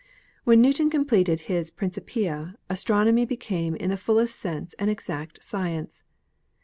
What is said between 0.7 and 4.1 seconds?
completed his Trincipia' astronomy be came in the